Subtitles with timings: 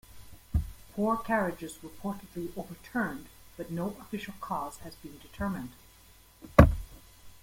[0.95, 5.73] Four carriages reportedly overturned, but no official cause has been determined.